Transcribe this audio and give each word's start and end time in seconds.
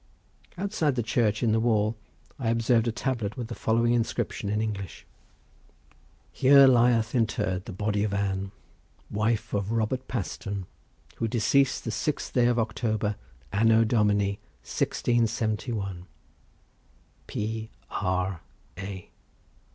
Outside 0.57 0.95
the 0.95 1.03
church, 1.03 1.43
in 1.43 1.51
the 1.51 1.59
wall, 1.59 1.95
I 2.39 2.49
observed 2.49 2.87
a 2.87 2.91
tablet 2.91 3.37
with 3.37 3.49
the 3.49 3.53
following 3.53 3.93
inscription 3.93 4.49
in 4.49 4.59
English: 4.59 5.05
Here 6.31 6.65
lieth 6.65 7.13
interred 7.13 7.65
the 7.65 7.71
body 7.71 8.03
of 8.03 8.11
Ann, 8.11 8.49
wife 9.11 9.53
of 9.53 9.71
Robert 9.71 10.07
Paston, 10.07 10.65
who 11.17 11.27
deceased 11.27 11.83
the 11.85 11.91
sixth 11.91 12.33
day 12.33 12.47
of 12.47 12.57
October, 12.57 13.15
Anno 13.53 13.83
Domini 13.83 14.39
1671. 14.63 16.07
R. 16.07 16.07
P. 17.27 17.69
A. 18.79 19.03